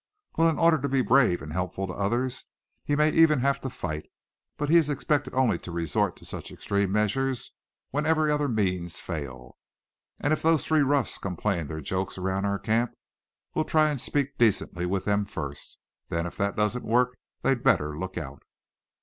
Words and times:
"Well, 0.35 0.49
in 0.49 0.57
order 0.57 0.79
to 0.81 0.89
be 0.89 1.03
brave, 1.03 1.43
and 1.43 1.53
helpful 1.53 1.85
to 1.85 1.93
others, 1.93 2.45
he 2.83 2.95
may 2.95 3.11
even 3.11 3.41
have 3.41 3.61
to 3.61 3.69
fight; 3.69 4.07
but 4.57 4.67
he 4.67 4.77
is 4.77 4.89
expected 4.89 5.31
only 5.35 5.59
to 5.59 5.71
resort 5.71 6.15
to 6.15 6.25
such 6.25 6.51
extreme 6.51 6.91
measures 6.91 7.51
when 7.91 8.07
every 8.07 8.31
other 8.31 8.47
means 8.47 8.99
fail. 8.99 9.59
And 10.19 10.33
if 10.33 10.41
those 10.41 10.65
three 10.65 10.81
roughs 10.81 11.19
come 11.19 11.35
playing 11.37 11.67
their 11.67 11.81
jokes 11.81 12.17
around 12.17 12.45
our 12.45 12.57
camp 12.57 12.95
we'll 13.53 13.63
try 13.63 13.91
and 13.91 14.01
speak 14.01 14.39
decently 14.39 14.87
with 14.87 15.05
them 15.05 15.23
first. 15.23 15.77
Then, 16.09 16.25
if 16.25 16.35
that 16.37 16.55
doesn't 16.55 16.83
work, 16.83 17.15
they'd 17.43 17.61
better 17.61 17.95
look 17.95 18.17
out." 18.17 18.41